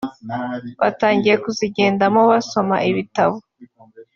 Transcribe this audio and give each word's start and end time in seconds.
batangiye 0.81 1.35
kuzigendamo 1.43 2.21
basoma 2.31 2.75
ibitabo 2.89 3.35